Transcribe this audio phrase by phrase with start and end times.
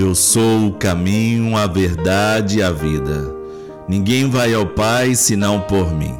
[0.00, 3.34] Eu sou o caminho, a verdade e a vida.
[3.88, 6.14] Ninguém vai ao Pai senão por mim.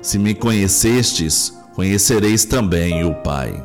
[0.00, 3.62] Se me conhecestes, conhecereis também o Pai.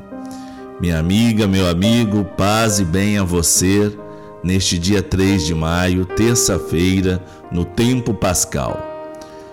[0.81, 3.97] Minha amiga, meu amigo, paz e bem a você
[4.43, 8.77] neste dia 3 de maio, terça-feira, no tempo pascal.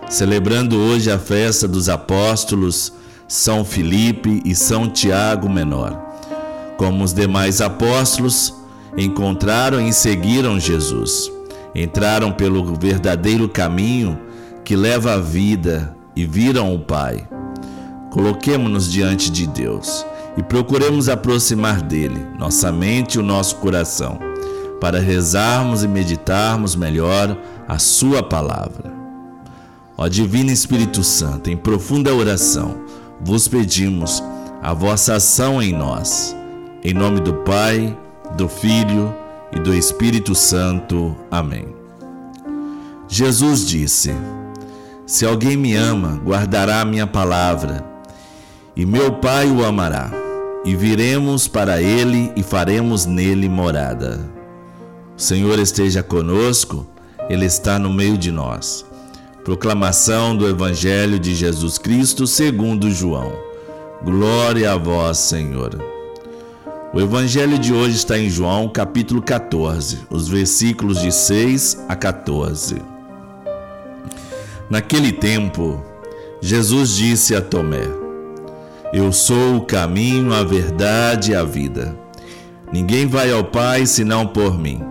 [0.09, 2.93] Celebrando hoje a festa dos apóstolos
[3.29, 5.96] São Filipe e São Tiago Menor.
[6.77, 8.61] Como os demais apóstolos,
[8.96, 11.31] encontraram e seguiram Jesus.
[11.75, 14.19] Entraram pelo verdadeiro caminho
[14.64, 17.27] que leva à vida e viram o Pai.
[18.11, 20.05] Coloquemo-nos diante de Deus
[20.36, 24.19] e procuremos aproximar dele, nossa mente e o nosso coração,
[24.81, 27.36] para rezarmos e meditarmos melhor
[27.67, 28.93] a Sua palavra.
[29.97, 32.77] Ó Divino Espírito Santo, em profunda oração,
[33.20, 34.22] vos pedimos
[34.62, 36.36] a vossa ação em nós.
[36.84, 37.97] Em nome do Pai,
[38.36, 39.14] do Filho
[39.53, 41.16] e do Espírito Santo.
[41.30, 41.66] Amém.
[43.08, 44.14] Jesus disse:
[45.06, 47.84] Se alguém me ama, guardará a minha palavra,
[48.75, 50.10] e meu Pai o amará,
[50.64, 54.20] e viremos para ele e faremos nele morada.
[55.16, 56.86] O Senhor esteja conosco,
[57.28, 58.84] ele está no meio de nós.
[59.44, 63.33] Proclamação do Evangelho de Jesus Cristo segundo João.
[64.03, 65.91] Glória a vós, Senhor.
[66.94, 72.82] O evangelho de hoje está em João, capítulo 14, os versículos de 6 a 14.
[74.68, 75.82] Naquele tempo,
[76.42, 77.88] Jesus disse a Tomé:
[78.92, 81.96] Eu sou o caminho, a verdade e a vida.
[82.70, 84.82] Ninguém vai ao Pai senão por mim.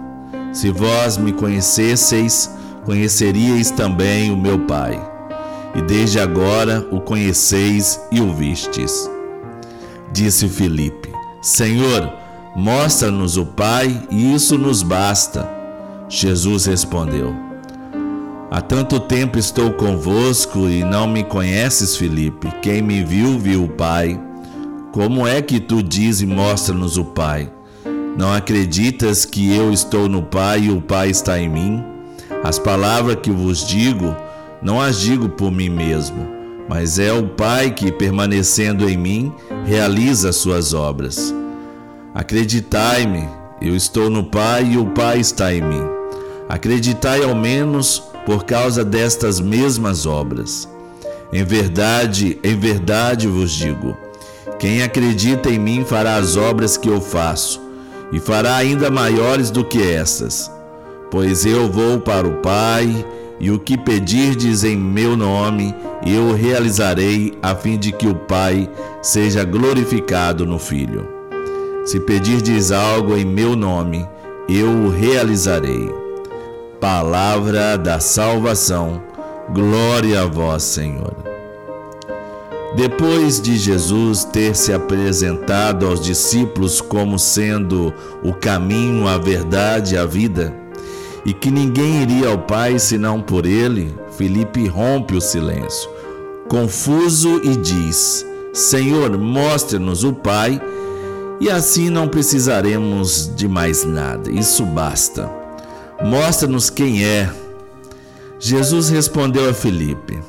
[0.52, 2.50] Se vós me conhecesseis,
[2.84, 5.00] conheceríeis também o meu Pai.
[5.76, 9.08] E desde agora o conheceis e o vistes.
[10.12, 12.14] Disse Filipe: Senhor,
[12.56, 15.50] mostra-nos o Pai e isso nos basta.
[16.08, 17.36] Jesus respondeu:
[18.52, 22.48] Há tanto tempo estou convosco e não me conheces, Filipe.
[22.62, 24.22] Quem me viu, viu o Pai.
[24.92, 27.52] Como é que tu dizes mostra-nos o Pai?
[28.16, 31.84] Não acreditas que eu estou no Pai e o Pai está em mim?
[32.44, 34.16] As palavras que vos digo,
[34.62, 36.41] não as digo por mim mesmo
[36.74, 39.34] mas é o Pai que, permanecendo em mim,
[39.66, 41.36] realiza as suas obras.
[42.16, 43.28] Acreditai-me,
[43.62, 45.84] eu estou no Pai e o Pai está em mim.
[46.48, 50.66] Acreditai ao menos por causa destas mesmas obras.
[51.34, 53.98] Em verdade, em verdade vos digo:
[54.58, 57.62] quem acredita em mim fará as obras que eu faço,
[58.14, 60.50] e fará ainda maiores do que estas,
[61.12, 63.06] pois eu vou para o Pai
[63.42, 65.74] e o que pedirdes em meu nome,
[66.06, 68.70] eu realizarei, a fim de que o Pai
[69.02, 71.08] seja glorificado no Filho.
[71.84, 74.08] Se pedirdes algo em meu nome,
[74.48, 75.92] eu o realizarei.
[76.80, 79.02] Palavra da salvação,
[79.52, 81.16] glória a vós, Senhor.
[82.76, 87.92] Depois de Jesus ter se apresentado aos discípulos como sendo
[88.24, 90.61] o caminho, a verdade e a vida,
[91.26, 95.90] e que ninguém iria ao Pai senão por ele, Felipe rompe o silêncio,
[96.48, 100.62] confuso e diz: Senhor, mostre-nos o Pai,
[101.40, 105.30] e assim não precisaremos de mais nada, isso basta.
[106.04, 107.30] Mostra-nos quem é.
[108.40, 110.20] Jesus respondeu a Felipe: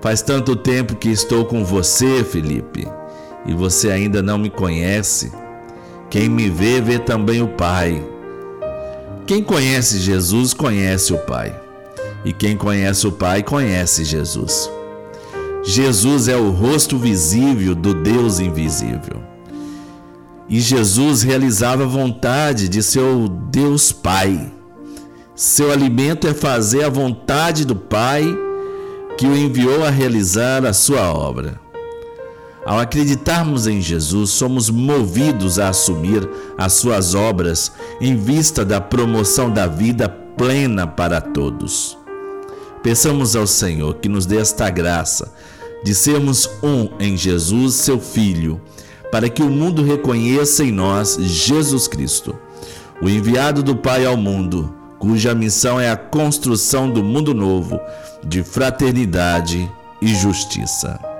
[0.00, 2.88] Faz tanto tempo que estou com você, Felipe,
[3.46, 5.32] e você ainda não me conhece.
[6.10, 8.04] Quem me vê, vê também o Pai.
[9.32, 11.58] Quem conhece Jesus conhece o Pai.
[12.22, 14.70] E quem conhece o Pai conhece Jesus.
[15.64, 19.22] Jesus é o rosto visível do Deus invisível.
[20.50, 24.52] E Jesus realizava a vontade de seu Deus Pai.
[25.34, 28.22] Seu alimento é fazer a vontade do Pai
[29.16, 31.58] que o enviou a realizar a sua obra.
[32.64, 39.50] Ao acreditarmos em Jesus, somos movidos a assumir as suas obras em vista da promoção
[39.50, 41.98] da vida plena para todos.
[42.82, 45.32] Peçamos ao Senhor que nos dê esta graça
[45.84, 48.60] de sermos um em Jesus, seu Filho,
[49.10, 52.36] para que o mundo reconheça em nós Jesus Cristo,
[53.02, 57.80] o enviado do Pai ao mundo, cuja missão é a construção do mundo novo,
[58.24, 59.68] de fraternidade
[60.00, 61.11] e justiça.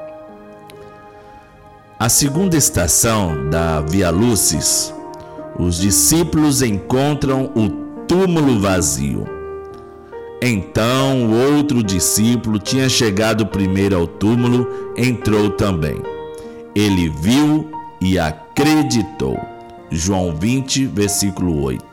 [2.02, 4.92] A segunda estação da Via Lucis,
[5.56, 7.68] os discípulos encontram o
[8.08, 9.24] túmulo vazio.
[10.42, 14.66] Então o outro discípulo tinha chegado primeiro ao túmulo,
[14.96, 16.02] entrou também.
[16.74, 17.70] Ele viu
[18.00, 19.38] e acreditou.
[19.88, 21.84] João 20, versículo 8.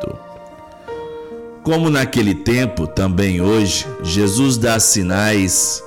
[1.62, 5.84] Como naquele tempo, também hoje, Jesus dá sinais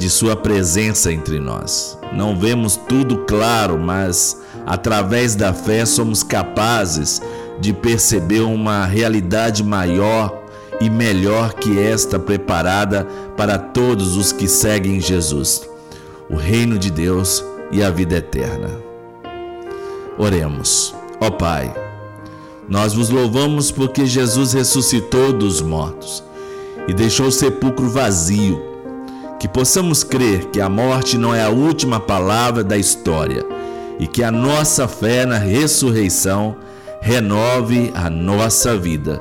[0.00, 2.01] de Sua presença entre nós.
[2.14, 7.22] Não vemos tudo claro, mas através da fé somos capazes
[7.60, 10.42] de perceber uma realidade maior
[10.80, 13.06] e melhor que esta preparada
[13.36, 15.62] para todos os que seguem Jesus,
[16.28, 18.68] o reino de Deus e a vida eterna.
[20.18, 20.94] Oremos.
[21.20, 21.72] Ó Pai,
[22.68, 26.22] nós vos louvamos porque Jesus ressuscitou dos mortos
[26.88, 28.71] e deixou o sepulcro vazio.
[29.42, 33.44] Que possamos crer que a morte não é a última palavra da história
[33.98, 36.54] e que a nossa fé na ressurreição
[37.00, 39.20] renove a nossa vida.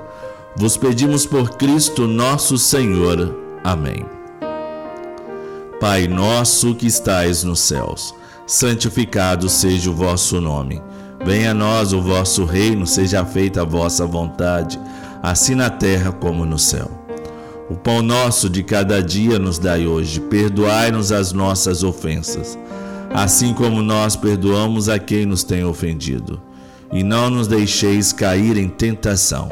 [0.55, 3.35] Vos pedimos por Cristo nosso Senhor.
[3.63, 4.05] Amém.
[5.79, 8.13] Pai nosso que estais nos céus,
[8.45, 10.83] santificado seja o vosso nome.
[11.25, 14.79] Venha a nós o vosso reino, seja feita a vossa vontade,
[15.23, 17.00] assim na terra como no céu.
[17.71, 22.59] O pão nosso de cada dia nos dai hoje, perdoai-nos as nossas ofensas,
[23.13, 26.41] assim como nós perdoamos a quem nos tem ofendido.
[26.91, 29.47] E não nos deixeis cair em tentação,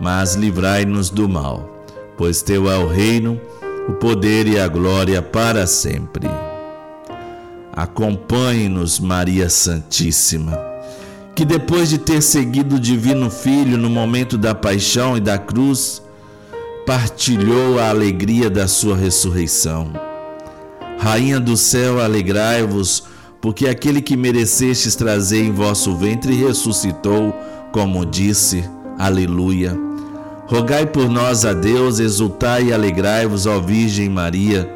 [0.00, 1.84] mas livrai-nos do mal,
[2.16, 3.38] pois teu é o reino,
[3.86, 6.26] o poder e a glória para sempre.
[7.74, 10.70] Acompanhe-nos, Maria Santíssima
[11.32, 16.02] que depois de ter seguido o Divino Filho no momento da paixão e da cruz,
[16.86, 19.92] partilhou a alegria da sua ressurreição.
[20.98, 23.04] Rainha do céu, alegrai-vos,
[23.40, 27.34] porque aquele que merecestes trazer em vosso ventre ressuscitou,
[27.72, 28.64] como disse.
[28.98, 29.76] Aleluia.
[30.46, 34.68] Rogai por nós a Deus, exultai e alegrai-vos, ó Virgem Maria,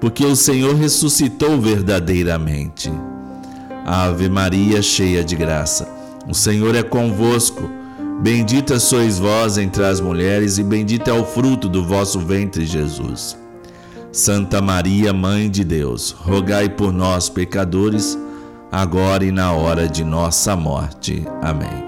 [0.00, 2.92] porque o Senhor ressuscitou verdadeiramente.
[3.86, 5.88] Ave Maria, cheia de graça.
[6.28, 7.83] O Senhor é convosco.
[8.22, 13.36] Bendita sois vós entre as mulheres, e bendito é o fruto do vosso ventre, Jesus.
[14.12, 18.16] Santa Maria, Mãe de Deus, rogai por nós, pecadores,
[18.70, 21.24] agora e na hora de nossa morte.
[21.42, 21.84] Amém.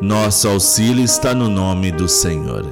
[0.00, 2.66] Nosso auxílio está no nome do Senhor.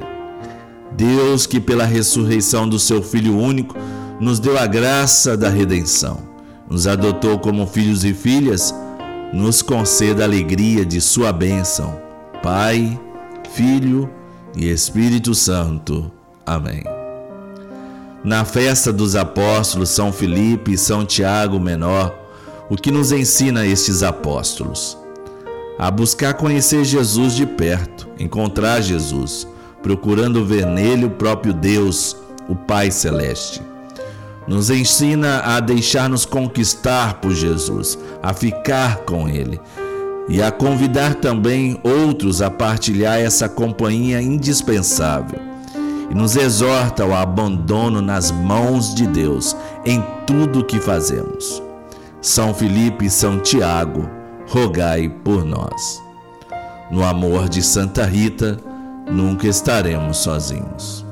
[0.92, 3.74] Deus, que pela ressurreição do seu Filho único
[4.20, 6.20] nos deu a graça da redenção,
[6.68, 8.74] nos adotou como filhos e filhas,
[9.32, 12.07] nos conceda a alegria de Sua bênção.
[12.42, 12.98] Pai,
[13.52, 14.10] Filho
[14.56, 16.10] e Espírito Santo.
[16.46, 16.82] Amém.
[18.24, 22.16] Na festa dos apóstolos São Filipe e São Tiago Menor,
[22.68, 24.96] o que nos ensina estes apóstolos?
[25.78, 29.46] A buscar conhecer Jesus de perto, encontrar Jesus,
[29.82, 32.16] procurando ver nele o próprio Deus,
[32.48, 33.62] o Pai Celeste
[34.48, 39.60] nos ensina a deixar-nos conquistar por Jesus, a ficar com Ele
[40.28, 45.40] e a convidar também outros a partilhar essa companhia indispensável.
[46.10, 51.62] E nos exorta ao abandono nas mãos de Deus em tudo o que fazemos.
[52.20, 54.08] São Felipe e São Tiago,
[54.48, 56.02] rogai por nós.
[56.90, 58.58] No amor de Santa Rita,
[59.10, 61.07] nunca estaremos sozinhos.